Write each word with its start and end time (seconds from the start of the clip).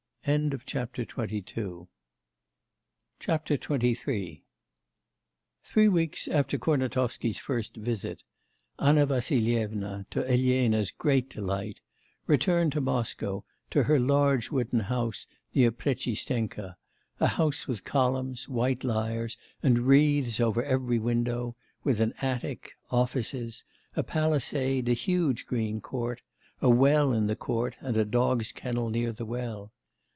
XXIII 0.23 0.85
Three 1.03 1.39
weeks 5.75 6.27
after 6.27 6.57
Kurnatovsky's 6.59 7.39
first 7.39 7.75
visit, 7.75 8.23
Anna 8.77 9.07
Vassilyevna, 9.07 10.05
to 10.11 10.29
Elena's 10.31 10.91
great 10.91 11.27
delight, 11.27 11.81
returned 12.27 12.71
to 12.73 12.79
Moscow, 12.81 13.43
to 13.71 13.81
her 13.81 13.99
large 13.99 14.51
wooden 14.51 14.81
house 14.81 15.25
near 15.55 15.71
Prechistenka; 15.71 16.77
a 17.19 17.27
house 17.27 17.67
with 17.67 17.83
columns, 17.83 18.47
white 18.47 18.83
lyres 18.83 19.35
and 19.63 19.87
wreaths 19.87 20.39
over 20.39 20.63
every 20.63 20.99
window, 20.99 21.55
with 21.83 21.99
an 21.99 22.13
attic, 22.21 22.69
offices, 22.91 23.63
a 23.95 24.03
palisade, 24.03 24.87
a 24.87 24.93
huge 24.93 25.47
green 25.47 25.81
court, 25.81 26.21
a 26.61 26.69
well 26.69 27.11
in 27.11 27.25
the 27.25 27.35
court 27.35 27.75
and 27.79 27.97
a 27.97 28.05
dog's 28.05 28.51
kennel 28.51 28.91
near 28.91 29.11
the 29.11 29.25
well. 29.25 29.71